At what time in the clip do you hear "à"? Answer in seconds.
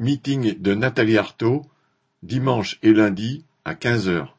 3.64-3.74